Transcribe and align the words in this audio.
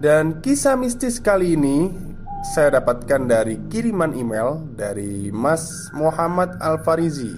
dan 0.00 0.40
kisah 0.40 0.80
mistis 0.80 1.20
kali 1.20 1.60
ini 1.60 1.92
saya 2.40 2.80
dapatkan 2.80 3.28
dari 3.28 3.60
kiriman 3.68 4.16
email 4.16 4.64
dari 4.72 5.28
Mas 5.28 5.92
Muhammad 5.92 6.56
Al-Farizi 6.56 7.36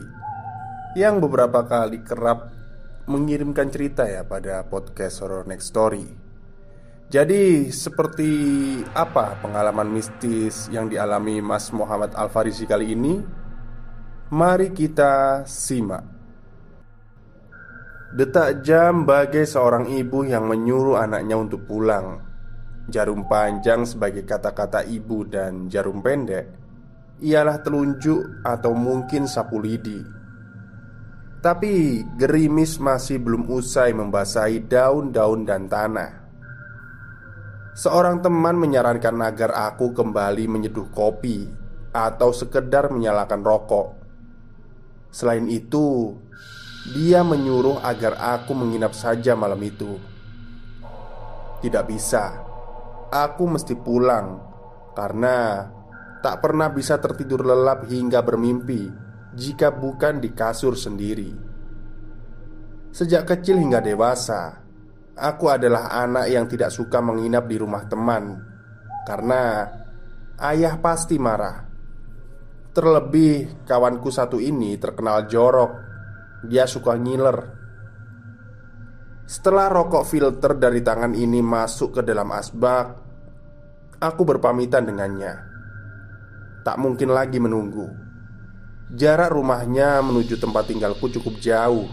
Yang 0.94 1.26
beberapa 1.26 1.66
kali 1.66 2.06
kerap 2.06 2.54
mengirimkan 3.10 3.66
cerita 3.66 4.06
ya 4.06 4.22
pada 4.22 4.62
podcast 4.62 5.18
Horror 5.24 5.50
Next 5.50 5.74
Story. 5.74 6.06
Jadi 7.10 7.66
seperti 7.74 8.30
apa 8.94 9.42
pengalaman 9.42 9.90
mistis 9.90 10.70
yang 10.70 10.86
dialami 10.86 11.42
Mas 11.42 11.74
Muhammad 11.74 12.14
Al-Farizi 12.14 12.68
kali 12.68 12.94
ini? 12.94 13.18
Mari 14.30 14.70
kita 14.70 15.42
simak. 15.50 16.06
Detak 18.14 18.62
jam 18.62 19.02
bagai 19.02 19.48
seorang 19.48 19.90
ibu 19.90 20.22
yang 20.28 20.46
menyuruh 20.46 21.00
anaknya 21.00 21.40
untuk 21.40 21.64
pulang 21.64 22.31
Jarum 22.90 23.30
panjang 23.30 23.86
sebagai 23.86 24.26
kata-kata 24.26 24.82
ibu 24.82 25.22
dan 25.22 25.70
jarum 25.70 26.02
pendek 26.02 26.50
Ialah 27.22 27.62
telunjuk 27.62 28.42
atau 28.42 28.74
mungkin 28.74 29.30
sapu 29.30 29.62
lidi. 29.62 30.02
Tapi 31.38 32.02
gerimis 32.18 32.82
masih 32.82 33.22
belum 33.22 33.46
usai 33.46 33.94
membasahi 33.94 34.66
daun-daun 34.66 35.46
dan 35.46 35.70
tanah. 35.70 36.10
Seorang 37.78 38.18
teman 38.26 38.58
menyarankan 38.58 39.14
agar 39.22 39.54
aku 39.70 39.94
kembali 39.96 40.44
menyeduh 40.44 40.92
kopi 40.92 41.48
Atau 41.94 42.34
sekedar 42.34 42.90
menyalakan 42.90 43.46
rokok. 43.46 43.94
Selain 45.14 45.46
itu 45.46 46.18
Dia 46.90 47.22
menyuruh 47.22 47.78
agar 47.86 48.18
aku 48.18 48.50
menginap 48.58 48.90
saja 48.98 49.38
malam 49.38 49.62
itu. 49.62 49.94
Tidak 51.62 51.86
bisa 51.86 52.51
aku 53.12 53.44
mesti 53.44 53.76
pulang 53.76 54.40
karena 54.96 55.68
tak 56.24 56.40
pernah 56.40 56.72
bisa 56.72 56.96
tertidur 56.96 57.44
lelap 57.44 57.84
hingga 57.84 58.24
bermimpi 58.24 58.88
jika 59.36 59.68
bukan 59.68 60.16
di 60.22 60.32
kasur 60.32 60.72
sendiri. 60.72 61.52
Sejak 62.92 63.28
kecil 63.28 63.60
hingga 63.60 63.84
dewasa, 63.84 64.64
aku 65.16 65.48
adalah 65.52 65.92
anak 65.92 66.28
yang 66.28 66.48
tidak 66.48 66.72
suka 66.72 67.00
menginap 67.04 67.48
di 67.48 67.56
rumah 67.60 67.84
teman 67.88 68.36
karena 69.04 69.68
ayah 70.40 70.78
pasti 70.80 71.16
marah. 71.20 71.68
Terlebih 72.72 73.68
kawanku 73.68 74.08
satu 74.08 74.40
ini 74.40 74.80
terkenal 74.80 75.28
jorok. 75.28 75.72
Dia 76.48 76.64
suka 76.64 76.96
ngiler. 76.96 77.60
Setelah 79.28 79.68
rokok 79.68 80.04
filter 80.08 80.56
dari 80.56 80.80
tangan 80.80 81.12
ini 81.12 81.40
masuk 81.44 82.00
ke 82.00 82.02
dalam 82.04 82.32
asbak, 82.32 83.01
Aku 84.02 84.26
berpamitan 84.26 84.82
dengannya. 84.82 85.46
Tak 86.66 86.74
mungkin 86.74 87.14
lagi 87.14 87.38
menunggu. 87.38 87.86
Jarak 88.90 89.30
rumahnya 89.30 90.02
menuju 90.02 90.42
tempat 90.42 90.66
tinggalku 90.66 91.06
cukup 91.06 91.38
jauh. 91.38 91.86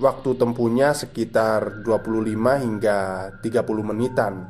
Waktu 0.00 0.30
tempuhnya 0.40 0.96
sekitar 0.96 1.84
25 1.84 2.64
hingga 2.64 2.98
30 3.44 3.84
menitan. 3.84 4.48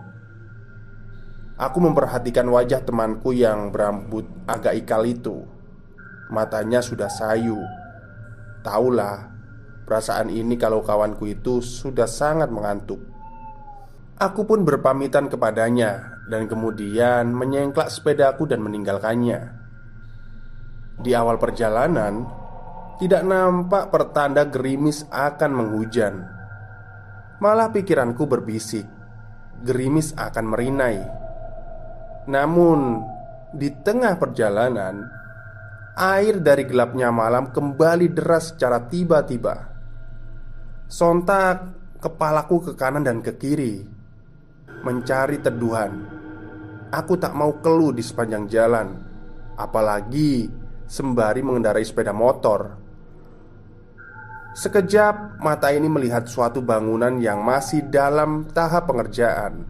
Aku 1.58 1.82
memperhatikan 1.82 2.46
wajah 2.46 2.86
temanku 2.86 3.34
yang 3.34 3.74
berambut 3.74 4.30
agak 4.46 4.78
ikal 4.78 5.02
itu. 5.02 5.42
Matanya 6.30 6.78
sudah 6.78 7.10
sayu. 7.10 7.58
Taulah 8.62 9.34
Perasaan 9.88 10.30
ini 10.30 10.54
kalau 10.54 10.84
kawanku 10.84 11.26
itu 11.26 11.64
sudah 11.64 12.06
sangat 12.06 12.52
mengantuk. 12.52 13.00
Aku 14.20 14.44
pun 14.44 14.60
berpamitan 14.60 15.32
kepadanya 15.32 16.17
dan 16.28 16.44
kemudian 16.44 17.32
menyengklak 17.32 17.88
sepedaku 17.88 18.44
dan 18.44 18.60
meninggalkannya. 18.60 19.58
Di 21.00 21.16
awal 21.16 21.40
perjalanan, 21.40 22.28
tidak 23.00 23.22
nampak 23.24 23.88
pertanda 23.88 24.44
gerimis 24.44 25.08
akan 25.08 25.50
menghujan. 25.54 26.14
Malah 27.38 27.72
pikiranku 27.72 28.28
berbisik, 28.28 28.84
gerimis 29.62 30.12
akan 30.18 30.44
merinai. 30.52 30.98
Namun, 32.28 33.00
di 33.54 33.70
tengah 33.72 34.18
perjalanan, 34.18 35.06
air 35.96 36.42
dari 36.42 36.66
gelapnya 36.68 37.08
malam 37.08 37.54
kembali 37.54 38.10
deras 38.12 38.52
secara 38.52 38.84
tiba-tiba. 38.84 39.70
Sontak, 40.90 41.56
kepalaku 42.02 42.68
ke 42.68 42.72
kanan 42.74 43.06
dan 43.06 43.22
ke 43.22 43.38
kiri, 43.38 43.86
mencari 44.82 45.38
teduhan 45.38 46.17
Aku 46.88 47.20
tak 47.20 47.36
mau 47.36 47.60
keluh 47.60 47.92
di 47.92 48.00
sepanjang 48.00 48.48
jalan 48.48 48.88
Apalagi 49.58 50.48
sembari 50.86 51.42
mengendarai 51.42 51.82
sepeda 51.82 52.14
motor. 52.14 52.78
Sekejap 54.54 55.42
mata 55.42 55.74
ini 55.74 55.90
melihat 55.90 56.30
suatu 56.30 56.62
bangunan 56.62 57.18
yang 57.18 57.42
masih 57.42 57.86
dalam 57.90 58.46
tahap 58.50 58.86
pengerjaan. 58.86 59.66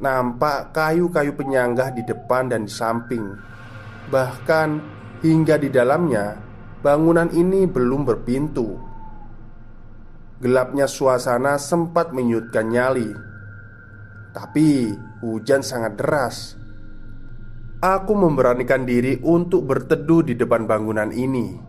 Nampak 0.00 0.74
kayu-kayu 0.74 1.36
penyanggah 1.36 1.92
di 1.92 2.02
depan 2.02 2.48
dan 2.48 2.64
di 2.64 2.72
samping. 2.72 3.36
Bahkan 4.08 4.68
hingga 5.22 5.60
di 5.60 5.68
dalamnya 5.68 6.52
Bangunan 6.82 7.30
ini 7.30 7.62
belum 7.70 8.02
berpintu. 8.02 8.74
Gelapnya 10.42 10.90
suasana 10.90 11.54
sempat 11.54 12.10
menyutkan 12.10 12.74
nyali 12.74 13.14
Tapi 14.32 14.96
Hujan 15.20 15.60
sangat 15.60 16.00
deras. 16.00 16.56
Aku 17.84 18.16
memberanikan 18.16 18.88
diri 18.88 19.20
untuk 19.20 19.68
berteduh 19.68 20.24
di 20.24 20.34
depan 20.34 20.64
bangunan 20.64 21.12
ini. 21.12 21.60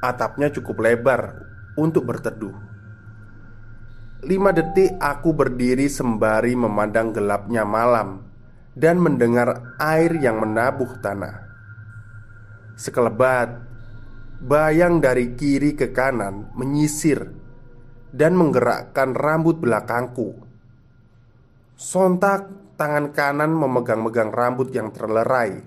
Atapnya 0.00 0.48
cukup 0.48 0.80
lebar 0.80 1.44
untuk 1.76 2.08
berteduh. 2.08 2.54
Lima 4.24 4.56
detik 4.56 4.96
aku 4.96 5.36
berdiri 5.36 5.84
sembari 5.84 6.56
memandang 6.56 7.12
gelapnya 7.12 7.68
malam 7.68 8.24
dan 8.72 8.96
mendengar 8.96 9.76
air 9.76 10.16
yang 10.16 10.40
menabuh 10.40 10.96
tanah. 11.04 11.44
Sekelebat, 12.74 13.60
bayang 14.40 14.98
dari 14.98 15.36
kiri 15.36 15.76
ke 15.76 15.92
kanan 15.92 16.48
menyisir 16.56 17.32
dan 18.10 18.34
menggerakkan 18.34 19.12
rambut 19.12 19.60
belakangku. 19.60 20.43
Sontak 21.74 22.74
tangan 22.78 23.10
kanan 23.10 23.50
memegang-megang 23.50 24.30
rambut 24.30 24.70
yang 24.70 24.94
terlerai. 24.94 25.58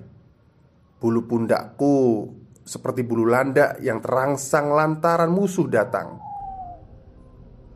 Bulu 1.03 1.27
pundakku 1.27 2.31
seperti 2.63 3.03
bulu 3.03 3.27
landak 3.27 3.79
yang 3.83 3.99
terangsang 3.99 4.71
lantaran 4.71 5.27
musuh 5.27 5.67
datang. 5.67 6.19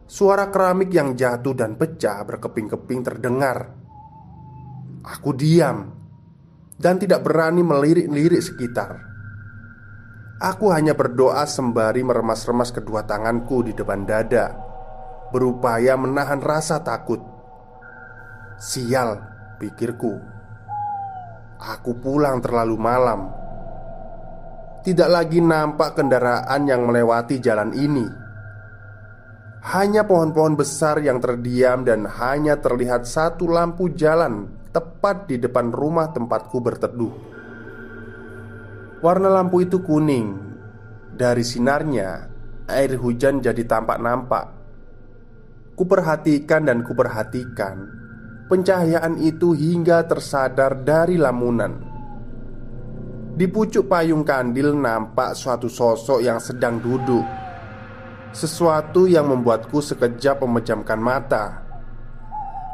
Suara 0.07 0.51
keramik 0.51 0.91
yang 0.91 1.15
jatuh 1.15 1.55
dan 1.55 1.79
pecah 1.79 2.23
berkeping-keping 2.27 2.99
terdengar. 3.03 3.71
Aku 5.07 5.31
diam 5.31 5.91
dan 6.75 6.99
tidak 6.99 7.23
berani 7.23 7.63
melirik-lirik 7.63 8.43
sekitar. 8.43 9.07
Aku 10.39 10.71
hanya 10.71 10.97
berdoa 10.97 11.47
sembari 11.47 12.03
meremas-remas 12.03 12.75
kedua 12.75 13.07
tanganku 13.07 13.61
di 13.61 13.77
depan 13.77 14.03
dada, 14.03 14.51
berupaya 15.31 15.95
menahan 15.95 16.43
rasa 16.43 16.83
takut. 16.83 17.30
Sial, 18.61 19.17
pikirku. 19.57 20.21
Aku 21.57 21.97
pulang 21.97 22.37
terlalu 22.45 22.77
malam. 22.77 23.33
Tidak 24.85 25.09
lagi 25.09 25.41
nampak 25.41 25.97
kendaraan 25.97 26.69
yang 26.69 26.85
melewati 26.85 27.41
jalan 27.41 27.73
ini. 27.73 28.05
Hanya 29.65 30.05
pohon-pohon 30.05 30.53
besar 30.53 31.01
yang 31.01 31.17
terdiam 31.17 31.81
dan 31.81 32.05
hanya 32.05 32.61
terlihat 32.61 33.09
satu 33.09 33.49
lampu 33.49 33.97
jalan 33.97 34.45
tepat 34.69 35.25
di 35.25 35.41
depan 35.41 35.73
rumah 35.73 36.13
tempatku 36.13 36.61
berteduh. 36.61 37.13
Warna 39.01 39.41
lampu 39.41 39.65
itu 39.65 39.81
kuning. 39.81 40.37
Dari 41.17 41.41
sinarnya, 41.41 42.29
air 42.69 42.93
hujan 42.93 43.41
jadi 43.41 43.65
tampak 43.65 43.97
nampak 43.97 44.61
Kuperhatikan 45.81 46.69
dan 46.69 46.85
kuperhatikan 46.85 48.00
Pencahayaan 48.51 49.15
itu 49.23 49.55
hingga 49.55 50.03
tersadar 50.11 50.83
dari 50.83 51.15
lamunan. 51.15 51.71
Di 53.31 53.47
pucuk 53.47 53.87
payung 53.87 54.27
kandil 54.27 54.75
nampak 54.75 55.39
suatu 55.39 55.71
sosok 55.71 56.19
yang 56.19 56.35
sedang 56.35 56.83
duduk. 56.83 57.23
Sesuatu 58.35 59.07
yang 59.07 59.31
membuatku 59.31 59.79
sekejap 59.79 60.43
memejamkan 60.43 60.99
mata. 60.99 61.63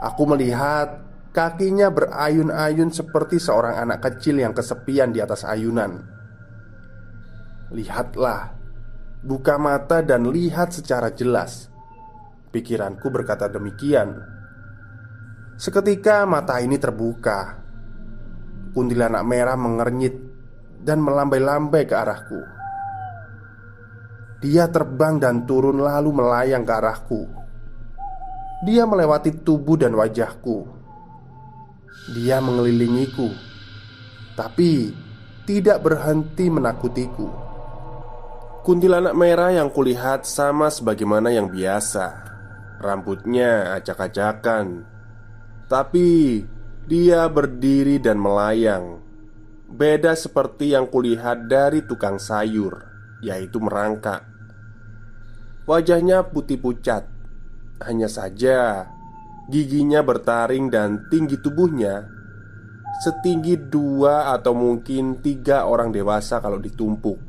Aku 0.01 0.25
melihat 0.25 0.97
kakinya 1.29 1.93
berayun-ayun 1.93 2.89
seperti 2.89 3.37
seorang 3.37 3.77
anak 3.77 4.01
kecil 4.01 4.41
yang 4.41 4.57
kesepian 4.57 5.13
di 5.13 5.21
atas 5.21 5.45
ayunan. 5.45 6.01
Lihatlah 7.69 8.57
Buka 9.21 9.61
mata 9.61 10.01
dan 10.01 10.25
lihat 10.33 10.73
secara 10.73 11.13
jelas. 11.13 11.69
Pikiranku 12.49 13.13
berkata 13.13 13.45
demikian 13.45 14.36
Seketika 15.57 16.21
mata 16.29 16.61
ini 16.61 16.77
terbuka 16.77 17.57
Kuntilanak 18.77 19.25
merah 19.25 19.57
mengernyit 19.57 20.13
Dan 20.85 21.01
melambai-lambai 21.01 21.89
ke 21.89 21.97
arahku. 21.97 22.41
Dia 24.37 24.69
terbang 24.69 25.17
dan 25.17 25.49
turun 25.49 25.81
lalu 25.81 26.13
melayang 26.13 26.61
ke 26.61 26.73
arahku. 26.77 27.25
Dia 28.69 28.85
melewati 28.85 29.33
tubuh 29.41 29.81
dan 29.81 29.97
wajahku. 29.97 30.69
Dia 32.13 32.37
mengelilingiku 32.37 33.33
Tapi 34.37 34.93
tidak 35.49 35.81
berhenti 35.81 36.53
menakutiku. 36.53 37.33
Kuntilanak 38.61 39.17
merah 39.17 39.49
yang 39.57 39.73
kulihat 39.73 40.21
sama 40.21 40.69
sebagaimana 40.69 41.33
yang 41.33 41.49
biasa. 41.49 42.29
Rambutnya 42.77 43.73
acak-acakan 43.73 44.96
Tapi 45.67 46.39
dia 46.87 47.27
berdiri 47.27 47.99
dan 47.99 48.19
melayang. 48.19 49.03
Beda 49.67 50.15
seperti 50.15 50.71
yang 50.71 50.87
kulihat 50.87 51.51
dari 51.51 51.83
tukang 51.83 52.23
sayur 52.23 52.87
Yaitu 53.19 53.59
merangkak. 53.59 54.23
Wajahnya 55.67 56.23
putih 56.31 56.55
pucat. 56.55 57.03
Hanya 57.83 58.07
saja 58.07 58.87
Giginya 59.51 59.99
bertaring 59.99 60.71
dan 60.71 61.11
tinggi 61.11 61.35
tubuhnya 61.35 62.17
Setinggi 62.97 63.69
dua 63.69 64.33
atau 64.33 64.57
mungkin 64.57 65.21
tiga 65.21 65.69
orang 65.69 65.93
dewasa 65.93 66.41
kalau 66.41 66.57
ditumpuk. 66.57 67.21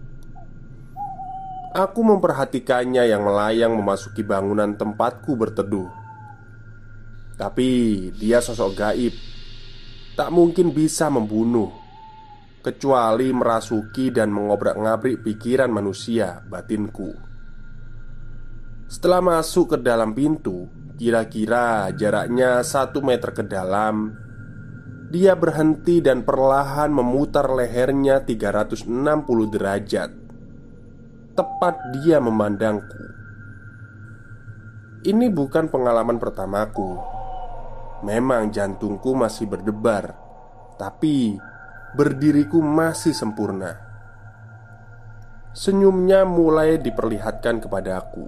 Aku 1.76 2.00
memperhatikannya 2.00 3.04
yang 3.04 3.20
melayang 3.20 3.76
memasuki 3.76 4.24
bangunan 4.24 4.72
tempatku 4.80 5.36
berteduh. 5.36 5.97
Tapi 7.38 7.68
dia 8.18 8.42
sosok 8.42 8.70
gaib, 8.74 9.14
tak 10.18 10.34
mungkin 10.34 10.74
bisa 10.74 11.06
membunuh, 11.06 11.70
kecuali 12.58 13.30
merasuki 13.30 14.10
dan 14.10 14.34
mengobrak-ngabrik 14.34 15.22
pikiran 15.22 15.70
manusia 15.70 16.42
batinku. 16.42 17.14
Setelah 18.90 19.22
masuk 19.22 19.72
ke 19.72 19.78
dalam 19.78 20.10
pintu, 20.12 20.66
kira-kira 20.98 21.94
jaraknya 21.94 22.66
satu 22.66 22.98
meter 22.98 23.30
ke 23.30 23.46
dalam, 23.46 24.10
dia 25.08 25.38
berhenti 25.38 26.02
dan 26.02 26.26
perlahan 26.26 26.90
memutar 26.90 27.48
lehernya 27.54 28.26
360 28.26 28.90
derajat 29.54 30.10
tepat 31.38 31.78
dia 31.94 32.18
memandangku. 32.18 33.04
Ini 35.06 35.30
bukan 35.30 35.70
pengalaman 35.70 36.18
pertamaku. 36.18 37.17
Memang 38.04 38.54
jantungku 38.54 39.14
masih 39.18 39.50
berdebar, 39.50 40.14
tapi 40.78 41.34
berdiriku 41.98 42.62
masih 42.62 43.10
sempurna. 43.10 43.74
Senyumnya 45.50 46.22
mulai 46.22 46.78
diperlihatkan 46.78 47.58
kepadaku. 47.58 48.26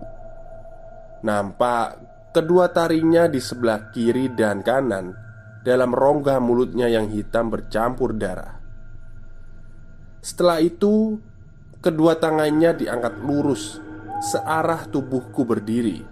Nampak 1.23 2.01
kedua 2.35 2.73
taringnya 2.75 3.31
di 3.31 3.39
sebelah 3.39 3.95
kiri 3.95 4.33
dan 4.35 4.67
kanan 4.67 5.15
dalam 5.63 5.95
rongga 5.95 6.43
mulutnya 6.43 6.91
yang 6.91 7.07
hitam 7.13 7.53
bercampur 7.53 8.17
darah. 8.19 8.59
Setelah 10.21 10.59
itu, 10.59 11.21
Kedua 11.81 12.13
tangannya 12.21 12.77
diangkat 12.77 13.25
lurus 13.25 13.81
Searah 14.21 14.85
tubuhku 14.85 15.49
berdiri 15.49 16.05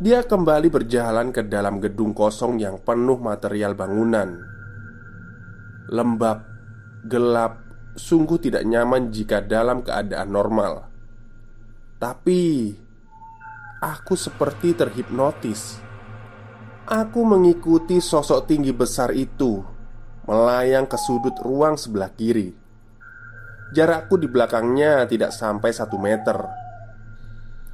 Dia 0.00 0.24
kembali 0.24 0.72
berjalan 0.72 1.28
ke 1.28 1.44
dalam 1.44 1.76
gedung 1.76 2.16
kosong 2.16 2.56
yang 2.56 2.80
penuh 2.80 3.20
material 3.20 3.76
bangunan. 3.76 4.32
Lembab, 5.92 6.40
gelap, 7.04 7.60
sungguh 8.00 8.40
tidak 8.40 8.64
nyaman 8.64 9.12
jika 9.12 9.44
dalam 9.44 9.84
keadaan 9.84 10.32
normal. 10.32 10.88
Tapi 12.00 12.72
Aku 13.80 14.12
seperti 14.16 14.76
terhipnotis. 14.76 15.80
Aku 16.84 17.24
mengikuti 17.24 17.96
sosok 17.96 18.44
tinggi 18.44 18.76
besar 18.76 19.08
itu 19.16 19.64
Melayang 20.28 20.84
ke 20.84 21.00
sudut 21.00 21.32
ruang 21.40 21.80
sebelah 21.80 22.12
kiri. 22.12 22.52
Jarakku 23.72 24.20
di 24.20 24.28
belakangnya 24.28 25.08
tidak 25.08 25.32
sampai 25.32 25.72
satu 25.72 25.96
meter 25.96 26.69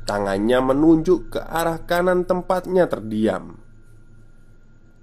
Tangannya 0.07 0.63
menunjuk 0.63 1.35
ke 1.35 1.41
arah 1.43 1.83
kanan 1.83 2.23
tempatnya 2.23 2.87
terdiam. 2.87 3.59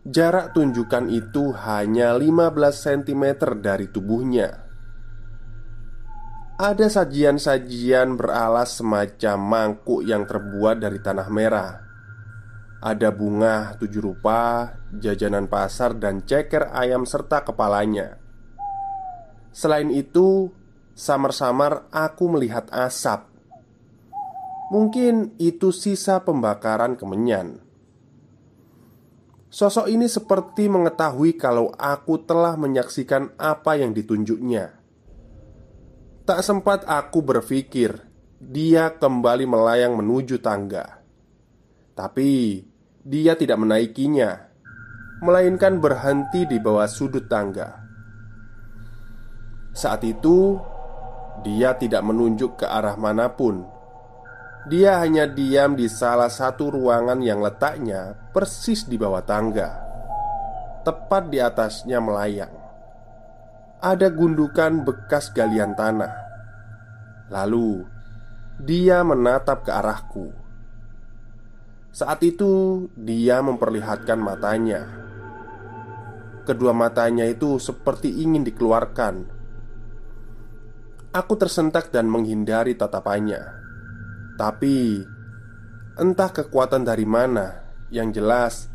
Jarak 0.04 0.56
tunjukkan 0.56 1.12
itu 1.12 1.52
hanya 1.64 2.16
15 2.16 2.56
cm 2.72 3.24
dari 3.60 3.92
tubuhnya. 3.92 4.64
Ada 6.56 6.88
sajian-sajian 6.88 8.16
beralas 8.16 8.80
semacam 8.80 9.38
mangkuk 9.44 10.08
yang 10.08 10.24
terbuat 10.24 10.80
dari 10.80 11.00
tanah 11.04 11.28
merah. 11.28 11.72
Ada 12.84 13.12
bunga 13.12 13.76
tujuh 13.80 14.00
rupa, 14.00 14.72
jajanan 14.92 15.52
pasar 15.52 15.96
dan 16.00 16.24
ceker 16.24 16.72
ayam 16.72 17.04
serta 17.08 17.44
kepalanya. 17.44 18.20
Selain 19.52 19.88
itu, 19.92 20.52
Samar-samar 20.94 21.90
aku 21.90 22.30
melihat 22.30 22.70
asap 22.70 23.26
Mungkin 24.74 25.38
itu 25.38 25.70
sisa 25.70 26.26
pembakaran 26.26 26.98
kemenyan. 26.98 27.62
Sosok 29.54 29.86
ini 29.86 30.10
seperti 30.10 30.66
mengetahui 30.66 31.38
kalau 31.38 31.70
aku 31.78 32.18
telah 32.26 32.58
menyaksikan 32.58 33.38
apa 33.38 33.78
yang 33.78 33.94
ditunjuknya. 33.94 34.74
Tak 36.26 36.40
sempat 36.42 36.88
aku 36.90 37.22
berpikir 37.22 38.10
Dia 38.42 38.98
kembali 38.98 39.46
melayang 39.46 39.94
menuju 39.94 40.42
tangga. 40.42 41.06
Tapi 41.94 42.66
dia 43.06 43.38
tidak 43.38 43.62
menaikinya 43.62 44.52
Melainkan 45.24 45.80
berhenti 45.80 46.44
di 46.44 46.58
bawah 46.60 46.90
sudut 46.90 47.30
tangga. 47.32 47.80
Saat 49.72 50.04
itu 50.04 50.60
dia 51.46 51.78
tidak 51.80 52.04
menunjuk 52.04 52.60
ke 52.60 52.66
arah 52.68 53.00
mana 53.00 53.32
pun. 53.32 53.83
Dia 54.64 55.04
hanya 55.04 55.28
diam 55.28 55.76
di 55.76 55.92
salah 55.92 56.32
satu 56.32 56.72
ruangan 56.72 57.20
yang 57.20 57.44
letaknya 57.44 58.16
persis 58.32 58.88
di 58.88 58.96
bawah 58.96 59.20
tangga, 59.20 59.76
tepat 60.88 61.28
di 61.28 61.44
atasnya 61.44 62.00
melayang. 62.00 62.56
Ada 63.84 64.08
gundukan 64.08 64.88
bekas 64.88 65.36
galian 65.36 65.76
tanah. 65.76 66.16
Lalu 67.28 67.84
dia 68.64 69.04
menatap 69.04 69.68
ke 69.68 69.72
arahku. 69.76 70.32
Saat 71.92 72.24
itu, 72.24 72.88
dia 72.96 73.44
memperlihatkan 73.44 74.18
matanya. 74.18 74.88
Kedua 76.48 76.72
matanya 76.72 77.28
itu 77.28 77.60
seperti 77.60 78.24
ingin 78.24 78.48
dikeluarkan 78.48 79.44
Aku 81.14 81.38
tersentak 81.38 81.94
dan 81.94 82.10
menghindari 82.10 82.74
tatapannya. 82.74 83.63
Tapi 84.34 85.06
entah 86.00 86.32
kekuatan 86.34 86.82
dari 86.82 87.06
mana, 87.06 87.64
yang 87.94 88.10
jelas 88.10 88.74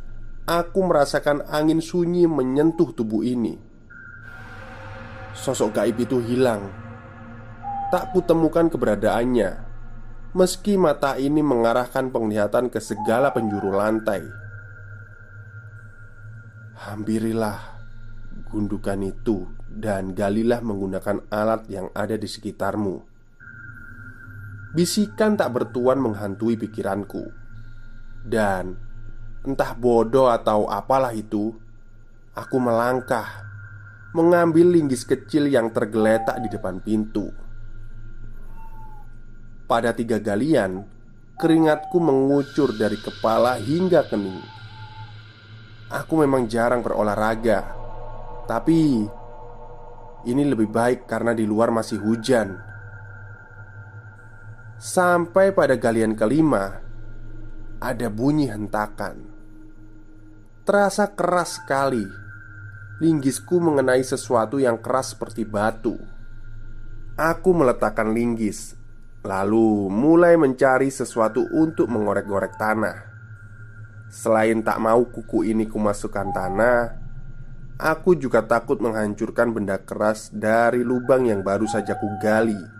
aku 0.48 0.80
merasakan 0.86 1.44
angin 1.50 1.82
sunyi 1.82 2.24
menyentuh 2.24 2.94
tubuh 2.94 3.20
ini. 3.20 3.58
Sosok 5.36 5.76
gaib 5.76 5.98
itu 6.02 6.18
hilang. 6.22 6.70
Tak 7.88 8.12
kutemukan 8.14 8.68
keberadaannya. 8.68 9.66
Meski 10.36 10.76
mata 10.76 11.16
ini 11.16 11.40
mengarahkan 11.40 12.12
penglihatan 12.12 12.68
ke 12.68 12.84
segala 12.84 13.32
penjuru 13.32 13.72
lantai. 13.72 14.28
Hampirilah 16.78 17.80
gundukan 18.52 19.00
itu 19.02 19.48
dan 19.72 20.12
galilah 20.12 20.60
menggunakan 20.60 21.26
alat 21.32 21.64
yang 21.72 21.88
ada 21.96 22.20
di 22.20 22.28
sekitarmu. 22.28 23.07
Bisikan 24.76 25.36
tak 25.38 25.52
bertuan 25.56 25.96
menghantui 25.96 26.60
pikiranku. 26.60 27.24
Dan 28.20 28.76
entah 29.46 29.72
bodoh 29.72 30.28
atau 30.28 30.68
apalah 30.68 31.16
itu, 31.16 31.56
aku 32.36 32.56
melangkah 32.60 33.48
mengambil 34.12 34.72
linggis 34.72 35.04
kecil 35.04 35.48
yang 35.48 35.72
tergeletak 35.72 36.40
di 36.44 36.48
depan 36.52 36.80
pintu. 36.80 37.32
Pada 39.68 39.92
tiga 39.92 40.16
galian, 40.16 40.84
keringatku 41.36 42.00
mengucur 42.00 42.72
dari 42.72 42.96
kepala 42.96 43.60
hingga 43.60 44.04
kening. 44.08 44.40
Aku 45.88 46.20
memang 46.20 46.48
jarang 46.48 46.84
berolahraga, 46.84 47.68
tapi 48.48 49.04
ini 50.24 50.42
lebih 50.44 50.68
baik 50.68 51.04
karena 51.08 51.36
di 51.36 51.44
luar 51.44 51.68
masih 51.72 52.00
hujan. 52.00 52.56
Sampai 54.78 55.50
pada 55.50 55.74
galian 55.74 56.14
kelima, 56.14 56.78
ada 57.82 58.06
bunyi 58.06 58.46
hentakan. 58.46 59.26
Terasa 60.62 61.10
keras 61.18 61.58
sekali 61.58 62.28
Linggisku 62.98 63.62
mengenai 63.62 64.02
sesuatu 64.02 64.58
yang 64.58 64.82
keras 64.82 65.14
seperti 65.14 65.46
batu. 65.46 65.94
Aku 67.14 67.54
meletakkan 67.54 68.10
linggis, 68.10 68.74
lalu 69.22 69.86
mulai 69.86 70.34
mencari 70.34 70.90
sesuatu 70.90 71.46
untuk 71.54 71.86
mengorek-ngorek 71.86 72.58
tanah. 72.58 72.98
Selain 74.10 74.58
tak 74.66 74.82
mau 74.82 75.06
kuku 75.06 75.46
ini 75.46 75.70
kumasukkan 75.70 76.34
tanah, 76.34 76.78
aku 77.78 78.18
juga 78.18 78.42
takut 78.42 78.82
menghancurkan 78.82 79.54
benda 79.54 79.78
keras 79.78 80.34
dari 80.34 80.82
lubang 80.82 81.30
yang 81.30 81.46
baru 81.46 81.70
saja 81.70 81.94
kugali. 82.02 82.77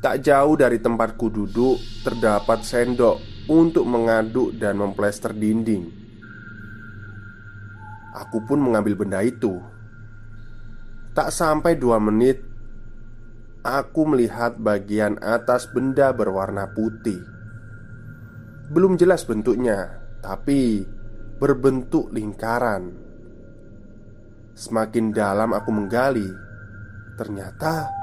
Tak 0.00 0.24
jauh 0.24 0.56
dari 0.56 0.80
tempatku 0.80 1.28
duduk, 1.28 1.76
terdapat 2.00 2.64
sendok 2.64 3.20
untuk 3.52 3.84
mengaduk 3.84 4.56
dan 4.56 4.80
memplester 4.80 5.36
dinding. 5.36 5.92
Aku 8.16 8.40
pun 8.48 8.64
mengambil 8.64 8.96
benda 8.96 9.20
itu. 9.20 9.60
Tak 11.12 11.28
sampai 11.28 11.76
dua 11.76 12.00
menit, 12.00 12.40
aku 13.60 14.08
melihat 14.08 14.56
bagian 14.56 15.20
atas 15.20 15.68
benda 15.68 16.16
berwarna 16.16 16.72
putih. 16.72 17.20
Belum 18.72 18.96
jelas 18.96 19.28
bentuknya, 19.28 20.00
tapi 20.24 20.80
berbentuk 21.36 22.08
lingkaran. 22.08 22.96
Semakin 24.56 25.12
dalam 25.12 25.52
aku 25.52 25.68
menggali, 25.68 26.28
ternyata 27.20 27.99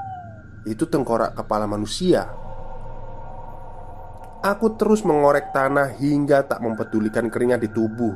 itu 0.68 0.84
tengkorak 0.84 1.32
kepala 1.32 1.64
manusia. 1.64 2.28
Aku 4.44 4.76
terus 4.78 5.02
mengorek 5.02 5.50
tanah 5.50 5.98
hingga 5.98 6.46
tak 6.46 6.62
mempedulikan 6.62 7.26
keringat 7.26 7.64
di 7.64 7.70
tubuh. 7.72 8.14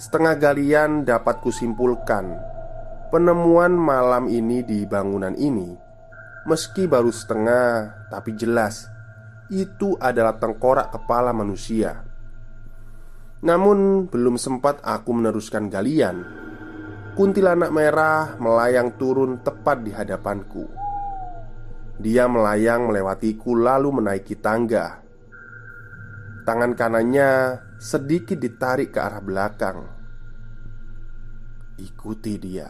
Setengah 0.00 0.34
galian 0.40 1.04
dapat 1.04 1.44
kusimpulkan 1.44 2.50
Penemuan 3.10 3.74
malam 3.74 4.30
ini 4.30 4.62
di 4.62 4.86
bangunan 4.86 5.34
ini. 5.34 5.74
Meski 6.46 6.86
baru 6.86 7.10
setengah, 7.10 8.06
tapi 8.06 8.38
jelas 8.38 8.86
Itu 9.50 9.98
adalah 9.98 10.38
tengkorak 10.38 10.94
kepala 10.94 11.34
manusia. 11.34 12.06
Namun 13.42 14.06
belum 14.06 14.38
sempat 14.38 14.78
aku 14.86 15.10
meneruskan 15.10 15.66
galian 15.66 16.22
Kuntilanak 17.20 17.68
merah 17.68 18.40
melayang 18.40 18.96
turun 18.96 19.44
tepat 19.44 19.84
di 19.84 19.92
hadapanku 19.92 20.64
Dia 22.00 22.24
melayang 22.24 22.88
melewatiku 22.88 23.60
lalu 23.60 24.00
menaiki 24.00 24.40
tangga 24.40 25.04
Tangan 26.48 26.72
kanannya 26.72 27.60
sedikit 27.80 28.36
ditarik 28.36 28.92
ke 28.92 29.00
arah 29.00 29.24
belakang. 29.24 29.78
Ikuti 31.80 32.36
dia. 32.36 32.68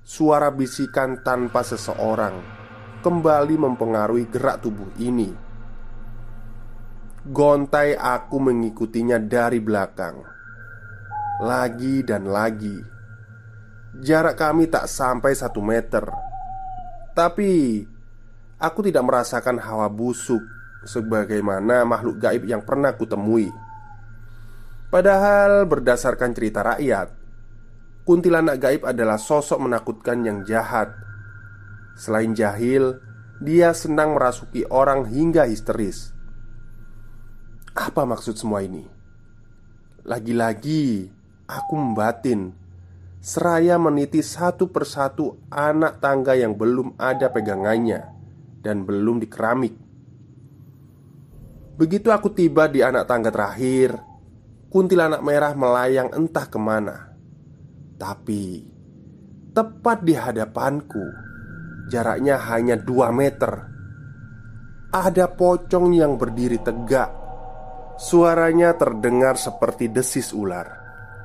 Suara 0.00 0.48
bisikan 0.48 1.20
tanpa 1.20 1.60
seseorang 1.60 2.36
kembali 3.04 3.56
mempengaruhi 3.60 4.28
gerak 4.32 4.64
tubuh 4.64 4.88
ini. 5.00 5.32
Gontai 7.28 7.92
aku 7.96 8.36
mengikutinya 8.40 9.20
dari 9.20 9.60
belakang. 9.60 10.31
Lagi 11.42 12.06
dan 12.06 12.30
lagi. 12.30 12.78
Jarak 13.98 14.38
kami 14.38 14.70
tak 14.70 14.86
sampai 14.86 15.34
satu 15.34 15.58
meter. 15.58 16.06
Tapi 17.18 17.82
aku 18.62 18.80
tidak 18.86 19.02
merasakan 19.02 19.58
hawa 19.58 19.90
busuk 19.90 20.38
sebagaimana 20.86 21.82
makhluk 21.82 22.22
gaib 22.22 22.46
yang 22.46 22.62
pernah 22.62 22.94
kutemui. 22.94 23.50
Padahal 24.86 25.66
berdasarkan 25.66 26.30
cerita 26.30 26.62
rakyat, 26.62 27.10
kuntilanak 28.06 28.62
gaib 28.62 28.86
adalah 28.86 29.18
sosok 29.18 29.66
menakutkan 29.66 30.22
yang 30.22 30.46
jahat. 30.46 30.94
Selain 31.98 32.38
jahil, 32.38 33.02
dia 33.42 33.74
senang 33.74 34.14
merasuki 34.14 34.62
orang 34.70 35.10
hingga 35.10 35.50
histeris. 35.50 36.14
Apa 37.74 38.06
maksud 38.06 38.38
semua 38.38 38.62
ini? 38.62 38.86
Lagi-lagi 40.06 41.21
aku 41.46 41.74
membatin. 41.74 42.62
Seraya 43.22 43.78
meniti 43.78 44.18
satu 44.18 44.66
persatu 44.66 45.46
anak 45.46 46.02
tangga 46.02 46.34
yang 46.34 46.58
belum 46.58 46.98
ada 46.98 47.30
pegangannya 47.30 48.10
Dan 48.58 48.82
belum 48.82 49.22
dikeramik. 49.22 49.78
Begitu 51.78 52.10
aku 52.10 52.34
tiba 52.34 52.66
di 52.66 52.82
anak 52.82 53.06
tangga 53.06 53.30
terakhir 53.30 53.94
Kuntilanak 54.66 55.22
merah 55.22 55.54
melayang 55.54 56.10
entah 56.10 56.50
ke 56.50 56.58
mana. 56.58 57.14
Tapi 57.94 58.66
Tepat 59.54 60.02
di 60.02 60.18
hadapanku 60.18 61.06
Jaraknya 61.94 62.42
hanya 62.50 62.74
2 62.74 63.06
meter 63.14 63.52
Ada 64.90 65.30
pocong 65.30 65.94
yang 65.94 66.18
berdiri 66.18 66.58
tegak. 66.58 67.14
Suaranya 68.02 68.74
terdengar 68.74 69.38
seperti 69.38 69.86
desis 69.86 70.34
ular 70.34 70.81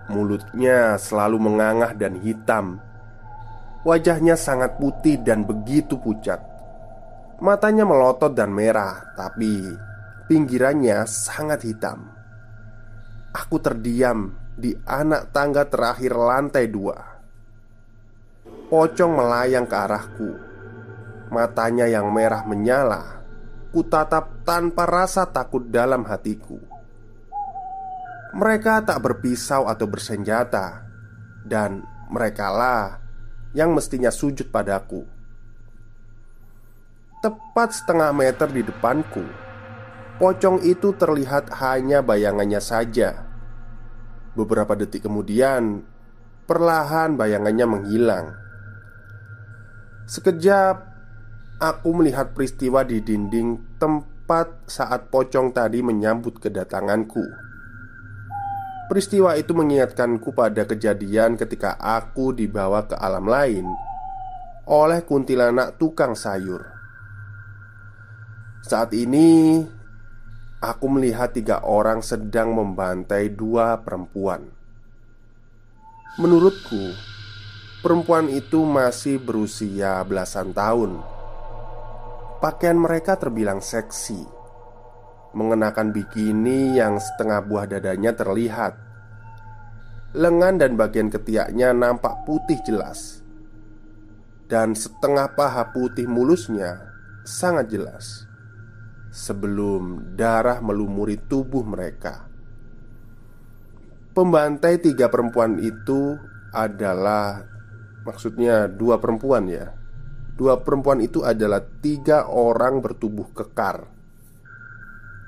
Mulutnya 0.07 0.95
selalu 0.95 1.35
mengangah 1.35 1.91
dan 1.91 2.15
hitam. 2.23 2.79
Wajahnya 3.83 4.39
sangat 4.39 4.79
putih 4.79 5.19
dan 5.19 5.43
begitu 5.43 5.99
pucat. 5.99 6.39
Matanya 7.37 7.85
melotot 7.85 8.33
dan 8.33 8.49
merah 8.49 9.13
Tapi 9.13 9.61
Pinggirannya 10.27 11.07
sangat 11.07 11.63
hitam. 11.63 12.07
Aku 13.31 13.63
terdiam 13.63 14.35
di 14.59 14.75
anak 14.83 15.31
tangga 15.31 15.63
terakhir 15.67 16.15
lantai 16.15 16.67
dua. 16.67 16.95
Pocong 18.67 19.11
melayang 19.11 19.63
ke 19.63 19.75
arahku. 19.75 20.31
Matanya 21.31 21.87
yang 21.87 22.11
merah 22.11 22.43
menyala. 22.43 23.23
Kutatap 23.71 24.43
tanpa 24.43 24.83
rasa 24.83 25.27
takut 25.31 25.63
dalam 25.67 26.03
hatiku 26.03 26.76
Mereka 28.37 28.85
tak 28.85 29.01
berpisau 29.01 29.65
atau 29.65 29.89
bersenjata 29.89 30.85
Dan 31.41 31.81
merekalah 32.13 33.01
yang 33.57 33.73
mestinya 33.73 34.13
sujud 34.13 34.53
padaku 34.53 35.01
Tepat 37.17 37.73
setengah 37.73 38.13
meter 38.13 38.45
di 38.53 38.61
depanku 38.61 39.47
Pocong 40.17 40.65
itu 40.65 40.97
terlihat 40.97 41.53
hanya 41.61 42.01
bayangannya 42.01 42.57
saja. 42.57 43.21
Beberapa 44.33 44.73
detik 44.73 45.05
kemudian, 45.05 45.85
perlahan 46.49 47.13
bayangannya 47.13 47.65
menghilang. 47.69 48.33
Sekejap, 50.09 50.75
aku 51.61 51.89
melihat 51.93 52.33
peristiwa 52.33 52.81
di 52.81 52.97
dinding 52.97 53.77
tempat 53.77 54.65
saat 54.65 55.13
pocong 55.13 55.53
tadi 55.53 55.85
menyambut 55.85 56.41
kedatanganku. 56.41 57.46
Peristiwa 58.87 59.35
itu 59.35 59.51
mengingatkanku 59.51 60.31
pada 60.31 60.63
kejadian 60.63 61.35
ketika 61.35 61.75
aku 61.75 62.31
dibawa 62.31 62.87
ke 62.87 62.95
alam 62.95 63.27
lain 63.27 63.67
oleh 64.67 65.03
kuntilanak 65.03 65.75
tukang 65.75 66.15
sayur. 66.15 66.63
Saat 68.63 68.91
ini 68.95 69.63
Aku 70.57 70.89
melihat 70.89 71.37
tiga 71.37 71.61
orang 71.61 72.01
sedang 72.01 72.49
membantai 72.49 73.29
dua 73.29 73.77
perempuan. 73.77 74.41
Menurutku, 76.17 76.97
perempuan 77.85 78.25
itu 78.25 78.65
masih 78.65 79.21
berusia 79.21 80.01
belasan 80.01 80.57
tahun. 80.57 80.97
Pakaian 82.41 82.73
mereka 82.73 83.21
terbilang 83.21 83.61
seksi, 83.61 84.17
mengenakan 85.37 85.93
bikini 85.93 86.81
yang 86.81 86.97
setengah 86.97 87.45
buah 87.45 87.69
dadanya 87.69 88.17
terlihat. 88.17 88.73
Lengan 90.17 90.57
dan 90.57 90.73
bagian 90.73 91.13
ketiaknya 91.13 91.77
nampak 91.77 92.25
putih 92.25 92.57
jelas, 92.65 93.21
dan 94.49 94.73
setengah 94.73 95.37
paha 95.37 95.69
putih 95.69 96.09
mulusnya 96.09 96.89
sangat 97.21 97.69
jelas. 97.69 98.25
sebelum 99.17 100.13
darah 100.13 100.61
melumuri 100.61 101.17
tubuh 101.17 101.65
mereka. 101.65 102.29
Pembantai 104.13 104.77
tiga 104.77 105.09
perempuan 105.09 105.57
itu 105.57 106.17
adalah 106.53 107.41
maksudnya 108.05 108.69
dua 108.69 109.01
perempuan 109.01 109.49
ya. 109.49 109.73
Dua 110.37 110.61
perempuan 110.61 111.01
itu 111.01 111.25
adalah 111.25 111.65
tiga 111.81 112.29
orang 112.29 112.77
bertubuh 112.77 113.33
kekar. 113.33 113.96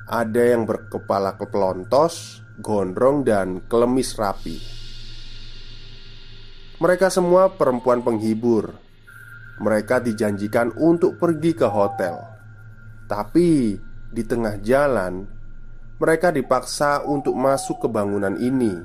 Ada 0.10 0.58
yang 0.58 0.66
berkepala 0.66 1.38
kepelontos, 1.38 2.42
gondrong, 2.58 3.22
dan 3.22 3.62
kelemis 3.70 4.18
rapi. 4.18 4.58
Mereka 6.82 7.14
semua 7.14 7.54
perempuan 7.54 8.02
penghibur. 8.02 8.74
Mereka 9.62 10.02
dijanjikan 10.02 10.74
untuk 10.82 11.22
pergi 11.22 11.54
ke 11.54 11.70
hotel, 11.70 12.26
tapi 13.06 13.78
di 14.10 14.24
tengah 14.26 14.58
jalan 14.66 15.30
mereka 16.00 16.34
dipaksa 16.34 17.06
untuk 17.06 17.36
masuk 17.38 17.84
ke 17.84 17.88
bangunan 17.92 18.34
ini. 18.40 18.80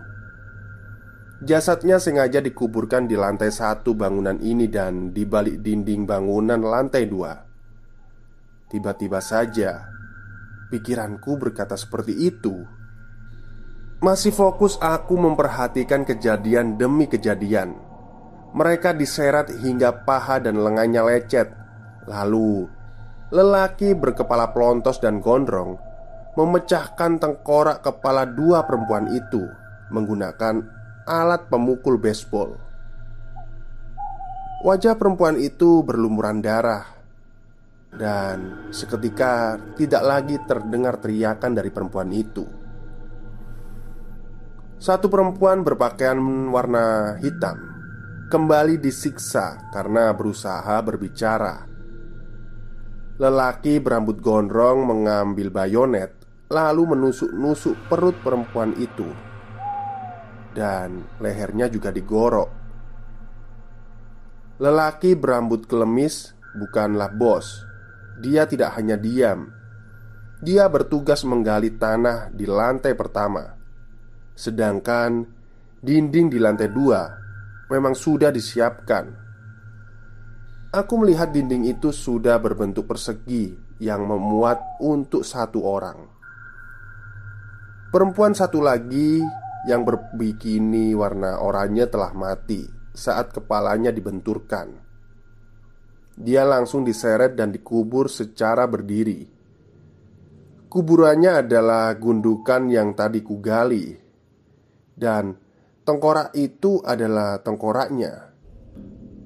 Jasadnya 1.41 2.03
sengaja 2.03 2.43
dikuburkan 2.43 3.07
di 3.07 3.15
lantai 3.15 3.55
satu 3.55 3.97
bangunan 3.97 4.37
ini 4.43 4.67
dan 4.69 5.15
di 5.15 5.25
balik 5.25 5.63
dinding 5.63 6.05
bangunan 6.05 6.59
lantai 6.59 7.07
dua. 7.07 7.33
Tiba-tiba 8.67 9.23
saja, 9.23 9.94
pikiranku 10.69 11.37
berkata 11.37 11.75
seperti 11.77 12.29
itu. 12.31 12.65
Masih 14.05 14.37
fokus 14.37 14.77
aku 14.85 15.17
memperhatikan 15.17 16.05
kejadian 16.05 16.77
demi 16.77 17.09
kejadian. 17.09 17.79
Mereka 18.55 18.95
diseret 18.95 19.51
hingga 19.65 20.05
paha 20.05 20.39
dan 20.39 20.61
lengannya 20.61 21.03
lecet. 21.03 21.51
Lalu 22.05 22.69
Lelaki 23.33 23.97
berkepala 23.97 24.53
pelontos 24.53 25.01
dan 25.01 25.19
gondrong 25.25 25.81
Memecahkan 26.37 27.17
tengkorak 27.17 27.81
kepala 27.81 28.29
dua 28.29 28.69
perempuan 28.69 29.09
itu 29.11 29.41
Menggunakan 29.89 30.61
alat 31.09 31.49
pemukul 31.49 31.97
baseball. 32.01 32.57
Wajah 34.65 34.97
perempuan 34.97 35.37
itu 35.37 35.85
berlumuran 35.85 36.41
darah 36.41 36.94
Dan 37.95 38.69
seketika 38.75 39.59
tidak 39.79 40.03
lagi 40.03 40.37
terdengar 40.43 40.99
teriakan 40.99 41.53
dari 41.55 41.71
perempuan 41.71 42.11
itu 42.11 42.65
satu 44.85 45.09
perempuan 45.09 45.65
berpakaian 45.65 46.21
warna 46.53 47.17
hitam 47.17 47.57
kembali 48.29 48.77
disiksa 48.77 49.73
karena 49.73 50.13
berusaha 50.13 50.77
berbicara. 50.85 51.65
Lelaki 53.17 53.81
berambut 53.81 54.21
gondrong 54.21 54.85
mengambil 54.85 55.49
bayonet, 55.49 56.13
lalu 56.53 56.93
menusuk-nusuk 56.93 57.89
perut 57.89 58.13
perempuan 58.21 58.77
itu, 58.77 59.09
dan 60.53 61.01
lehernya 61.17 61.73
juga 61.73 61.89
digorok. 61.89 62.53
Lelaki 64.61 65.17
berambut 65.17 65.65
kelemis 65.65 66.37
bukanlah 66.61 67.09
bos. 67.09 67.74
Dia 68.19 68.47
tidak 68.47 68.79
hanya 68.79 68.95
diam, 68.95 69.51
dia 70.39 70.69
bertugas 70.71 71.27
menggali 71.27 71.75
tanah 71.75 72.31
di 72.31 72.47
lantai 72.47 72.95
pertama 72.95 73.65
Sedangkan 74.35 75.23
dinding 75.79 76.27
di 76.27 76.43
lantai 76.43 76.67
dua 76.75 77.07
memang 77.71 77.95
sudah 77.95 78.35
disiapkan. 78.35 79.23
Aku 80.75 80.99
melihat 80.99 81.31
dinding 81.31 81.71
itu 81.71 81.95
sudah 81.95 82.43
berbentuk 82.43 82.91
persegi 82.91 83.55
yang 83.79 84.11
memuat 84.11 84.83
untuk 84.83 85.23
satu 85.23 85.63
orang. 85.63 86.11
Perempuan 87.95 88.35
satu 88.35 88.59
lagi 88.59 89.23
yang 89.71 89.87
berbikini 89.87 90.99
warna 90.99 91.39
oranye 91.39 91.87
telah 91.87 92.11
mati 92.11 92.67
saat 92.91 93.31
kepalanya 93.31 93.95
dibenturkan. 93.95 94.83
Dia 96.15 96.47
langsung 96.47 96.87
diseret 96.87 97.35
dan 97.35 97.51
dikubur 97.51 98.07
secara 98.07 98.71
berdiri. 98.71 99.27
Kuburannya 100.71 101.47
adalah 101.47 101.95
gundukan 101.95 102.67
yang 102.71 102.95
tadi 102.99 103.23
kugali 103.23 103.95
dan 104.95 105.35
tengkorak 105.83 106.35
itu 106.35 106.83
adalah 106.83 107.39
tengkoraknya. 107.43 108.35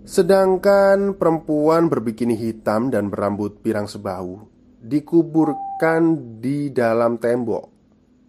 Sedangkan 0.09 1.17
perempuan 1.17 1.93
berbikini 1.93 2.37
hitam 2.37 2.89
dan 2.89 3.13
berambut 3.13 3.61
pirang 3.61 3.85
sebahu 3.85 4.49
dikuburkan 4.79 6.03
di 6.39 6.71
dalam 6.71 7.19
tembok, 7.19 7.65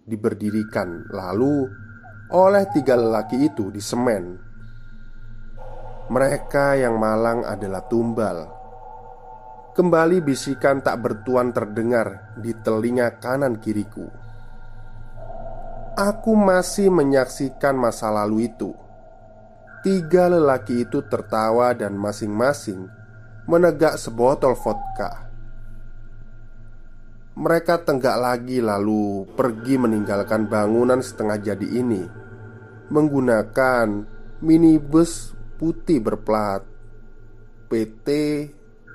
diberdirikan 0.03 1.07
lalu 1.13 1.69
oleh 2.33 2.65
tiga 2.73 2.97
lelaki 2.97 3.47
itu 3.47 3.69
di 3.69 3.81
semen. 3.81 4.48
Mereka 6.09 6.73
yang 6.81 6.97
malang 6.97 7.45
adalah 7.45 7.85
tumbal. 7.85 8.49
Kembali 9.77 10.25
bisikan 10.25 10.81
tak 10.81 11.05
bertuan 11.05 11.53
terdengar 11.53 12.33
di 12.33 12.57
telinga 12.57 13.21
kanan 13.21 13.61
kiriku. 13.61 14.09
Aku 15.93 16.33
masih 16.33 16.89
menyaksikan 16.89 17.77
masa 17.77 18.09
lalu 18.09 18.49
itu. 18.49 18.73
Tiga 19.85 20.33
lelaki 20.33 20.89
itu 20.89 21.05
tertawa 21.05 21.77
dan 21.77 21.93
masing-masing 21.93 22.89
menegak 23.45 24.01
sebotol 24.01 24.57
vodka. 24.57 25.29
Mereka 27.39 27.87
tenggak 27.87 28.17
lagi, 28.19 28.59
lalu 28.59 29.29
pergi 29.37 29.79
meninggalkan 29.79 30.49
bangunan 30.49 30.99
setengah 30.99 31.37
jadi 31.39 31.67
ini 31.79 32.03
menggunakan 32.89 33.87
minibus 34.41 35.37
putih 35.59 35.99
berplat 35.99 36.63
PT 37.67 38.07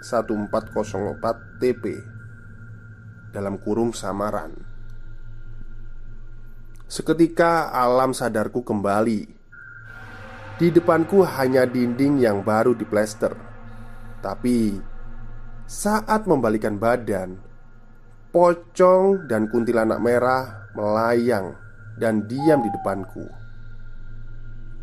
1404 0.01 1.61
TP 1.61 1.85
dalam 3.29 3.61
kurung 3.61 3.93
samaran. 3.93 4.57
Seketika 6.89 7.69
alam 7.69 8.17
sadarku 8.17 8.65
kembali. 8.65 9.45
Di 10.55 10.71
depanku 10.71 11.27
hanya 11.27 11.69
dinding 11.69 12.23
yang 12.23 12.41
baru 12.41 12.73
diplester. 12.73 13.37
Tapi 14.25 14.81
Saat 15.65 16.29
membalikan 16.29 16.77
badan 16.77 17.41
Pocong 18.29 19.25
dan 19.31 19.49
kuntilanak 19.49 19.97
merah 20.05 20.69
melayang 20.77 21.57
dan 21.97 22.27
diam 22.29 22.61
di 22.61 22.69
depanku 22.69 23.44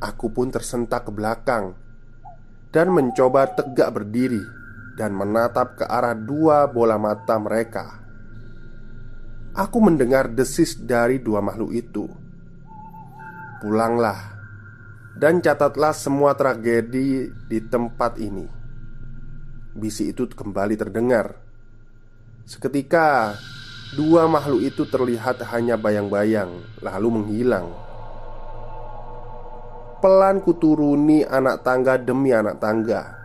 Aku 0.02 0.34
pun 0.34 0.50
tersentak 0.50 1.06
ke 1.06 1.12
belakang 1.14 1.78
Dan 2.74 2.90
mencoba 2.90 3.54
tegak 3.54 3.94
berdiri 3.94 4.42
Dan 4.98 5.14
menatap 5.14 5.78
ke 5.78 5.86
arah 5.86 6.18
dua 6.18 6.66
bola 6.66 6.98
mata 6.98 7.38
mereka 7.38 8.02
Aku 9.52 9.84
mendengar 9.84 10.32
desis 10.32 10.80
dari 10.80 11.20
dua 11.20 11.44
makhluk 11.44 11.76
itu. 11.76 12.08
Pulanglah 13.60 14.32
dan 15.12 15.44
catatlah 15.44 15.92
semua 15.92 16.40
tragedi 16.40 17.28
di 17.52 17.60
tempat 17.60 18.16
ini. 18.16 18.48
Bisi 19.76 20.08
itu 20.08 20.24
kembali 20.32 20.80
terdengar. 20.80 21.36
Seketika, 22.48 23.36
dua 24.00 24.32
makhluk 24.32 24.64
itu 24.64 24.88
terlihat 24.88 25.44
hanya 25.52 25.76
bayang-bayang, 25.76 26.64
lalu 26.80 27.08
menghilang. 27.12 27.76
Pelan 30.02 30.42
kuturuni 30.42 31.22
anak 31.22 31.62
tangga 31.62 32.02
demi 32.02 32.34
anak 32.34 32.58
tangga. 32.58 33.22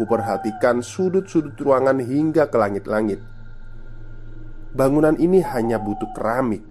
Kuperhatikan 0.00 0.82
sudut-sudut 0.82 1.54
ruangan 1.60 2.02
hingga 2.02 2.50
ke 2.50 2.56
langit-langit 2.58 3.22
Bangunan 4.74 5.14
ini 5.22 5.38
hanya 5.38 5.78
butuh 5.78 6.10
keramik, 6.10 6.66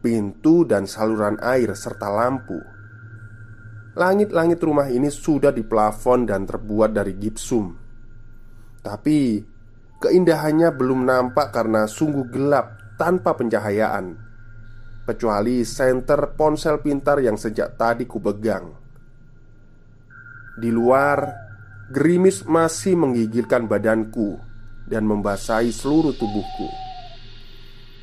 pintu, 0.00 0.64
dan 0.64 0.88
saluran 0.88 1.36
air, 1.44 1.76
serta 1.76 2.08
lampu. 2.08 2.56
Langit-langit 3.92 4.56
rumah 4.64 4.88
ini 4.88 5.12
sudah 5.12 5.52
diplafon 5.52 6.24
dan 6.24 6.48
terbuat 6.48 6.96
dari 6.96 7.12
gipsum, 7.20 7.76
tapi 8.80 9.44
keindahannya 10.00 10.72
belum 10.72 11.04
nampak 11.04 11.52
karena 11.52 11.84
sungguh 11.84 12.32
gelap 12.32 12.96
tanpa 12.96 13.36
pencahayaan, 13.36 14.16
kecuali 15.02 15.66
senter 15.66 16.34
ponsel 16.38 16.78
pintar 16.78 17.18
yang 17.18 17.34
sejak 17.34 17.74
tadi 17.74 18.06
kupegang. 18.06 18.70
Di 20.58 20.68
luar, 20.68 21.18
gerimis 21.90 22.44
masih 22.44 22.94
menggigilkan 22.94 23.66
badanku 23.66 24.38
dan 24.86 25.08
membasahi 25.08 25.72
seluruh 25.72 26.12
tubuhku. 26.14 26.68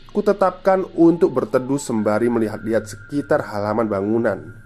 Kutetapkan 0.10 0.84
untuk 0.98 1.38
berteduh 1.38 1.78
sembari 1.78 2.34
melihat-lihat 2.34 2.90
sekitar 2.90 3.46
halaman 3.46 3.86
bangunan 3.86 4.58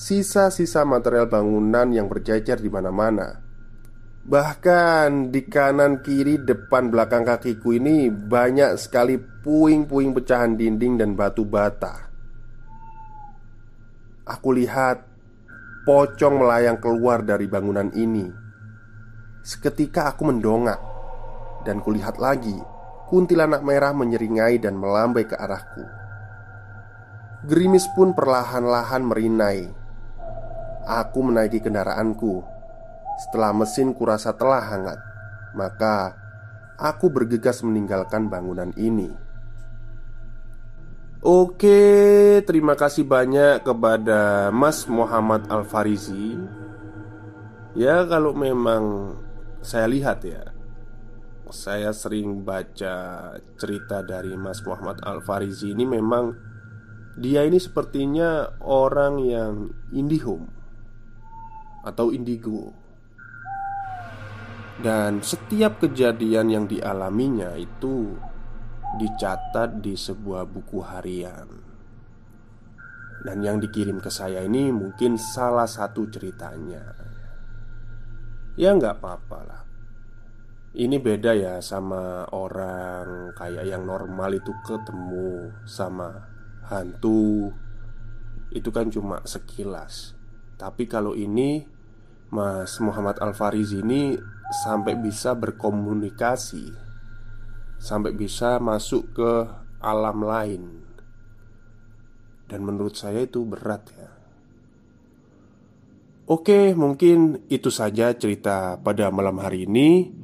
Sisa-sisa 0.00 0.86
material 0.86 1.26
bangunan 1.26 1.90
yang 1.90 2.06
berjajar 2.06 2.56
di 2.62 2.70
mana-mana 2.72 3.49
Bahkan 4.20 5.32
di 5.32 5.48
kanan 5.48 6.04
kiri 6.04 6.36
depan 6.44 6.92
belakang 6.92 7.24
kakiku 7.24 7.72
ini 7.72 8.12
banyak 8.12 8.76
sekali 8.76 9.16
puing-puing 9.16 10.12
pecahan 10.12 10.60
dinding 10.60 11.00
dan 11.00 11.16
batu 11.16 11.48
bata. 11.48 12.12
Aku 14.28 14.52
lihat 14.52 15.00
pocong 15.88 16.44
melayang 16.44 16.76
keluar 16.76 17.24
dari 17.24 17.48
bangunan 17.48 17.88
ini. 17.96 18.28
Seketika 19.40 20.12
aku 20.12 20.28
mendongak 20.28 20.78
dan 21.64 21.80
kulihat 21.80 22.20
lagi 22.20 22.60
kuntilanak 23.08 23.64
merah 23.64 23.96
menyeringai 23.96 24.60
dan 24.60 24.76
melambai 24.76 25.24
ke 25.24 25.32
arahku. 25.32 25.82
Gerimis 27.48 27.88
pun 27.96 28.12
perlahan-lahan 28.12 29.00
merinai. 29.00 29.64
Aku 30.84 31.24
menaiki 31.24 31.64
kendaraanku 31.64 32.59
setelah 33.20 33.52
mesin 33.52 33.92
kurasa 33.92 34.32
telah 34.32 34.64
hangat, 34.64 34.96
maka 35.52 36.16
aku 36.80 37.12
bergegas 37.12 37.60
meninggalkan 37.60 38.32
bangunan 38.32 38.72
ini. 38.80 39.12
Oke, 41.20 42.40
terima 42.48 42.72
kasih 42.80 43.04
banyak 43.04 43.60
kepada 43.60 44.48
Mas 44.48 44.88
Muhammad 44.88 45.44
Al-Farizi. 45.52 46.40
Ya, 47.76 48.08
kalau 48.08 48.32
memang 48.32 49.14
saya 49.60 49.84
lihat 49.84 50.24
ya, 50.24 50.56
saya 51.52 51.92
sering 51.92 52.40
baca 52.40 53.36
cerita 53.60 54.00
dari 54.00 54.32
Mas 54.32 54.64
Muhammad 54.64 55.04
Al-Farizi 55.04 55.76
ini 55.76 55.84
memang 55.84 56.32
dia 57.20 57.44
ini 57.44 57.60
sepertinya 57.60 58.56
orang 58.64 59.20
yang 59.20 59.54
indihome 59.92 60.48
atau 61.84 62.16
indigo. 62.16 62.79
Dan 64.80 65.20
setiap 65.20 65.84
kejadian 65.84 66.48
yang 66.48 66.64
dialaminya 66.64 67.52
itu 67.52 68.16
dicatat 68.96 69.84
di 69.84 69.92
sebuah 69.92 70.48
buku 70.48 70.80
harian. 70.80 71.48
Dan 73.20 73.44
yang 73.44 73.60
dikirim 73.60 74.00
ke 74.00 74.08
saya 74.08 74.40
ini 74.40 74.72
mungkin 74.72 75.20
salah 75.20 75.68
satu 75.68 76.08
ceritanya. 76.08 76.96
Ya 78.56 78.72
nggak 78.72 79.04
apa-apa 79.04 79.38
lah. 79.44 79.62
Ini 80.70 80.96
beda 81.02 81.34
ya 81.34 81.54
sama 81.60 82.30
orang 82.30 83.34
kayak 83.34 83.66
yang 83.66 83.84
normal 83.84 84.38
itu 84.38 84.54
ketemu 84.62 85.50
sama 85.66 86.30
hantu 86.70 87.50
Itu 88.54 88.70
kan 88.70 88.86
cuma 88.86 89.18
sekilas 89.26 90.14
Tapi 90.54 90.86
kalau 90.86 91.18
ini 91.18 91.66
Mas 92.30 92.78
Muhammad 92.78 93.18
Al-Farizi 93.18 93.82
ini 93.82 94.14
sampai 94.62 94.94
bisa 94.94 95.34
berkomunikasi, 95.34 96.70
sampai 97.78 98.14
bisa 98.14 98.62
masuk 98.62 99.14
ke 99.18 99.32
alam 99.82 100.22
lain, 100.22 100.62
dan 102.46 102.62
menurut 102.62 102.94
saya 102.94 103.26
itu 103.26 103.42
berat 103.42 103.82
ya. 103.94 104.10
Oke, 106.30 106.78
mungkin 106.78 107.42
itu 107.50 107.74
saja 107.74 108.14
cerita 108.14 108.78
pada 108.78 109.10
malam 109.10 109.42
hari 109.42 109.66
ini. 109.66 110.14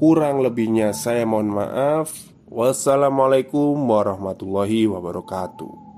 Kurang 0.00 0.40
lebihnya, 0.40 0.96
saya 0.96 1.28
mohon 1.28 1.52
maaf. 1.52 2.16
Wassalamualaikum 2.48 3.76
warahmatullahi 3.76 4.88
wabarakatuh. 4.88 5.89